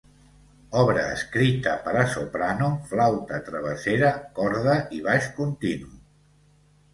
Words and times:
Obra 0.83 1.01
escrita 1.17 1.73
per 1.83 1.93
a 1.99 2.05
soprano, 2.13 2.69
flauta 2.93 3.41
travessera, 3.51 4.11
corda 4.41 4.79
i 4.97 5.03
baix 5.11 5.29
continu. 5.37 5.93